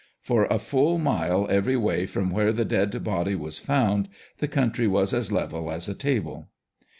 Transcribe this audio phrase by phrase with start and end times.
[0.19, 4.87] For a full mile every way, from where the dead body was found, the country
[4.87, 6.49] was as level as a table.